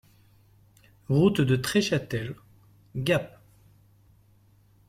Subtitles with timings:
[1.09, 2.33] Route de Treschâtel,
[2.95, 3.39] Gap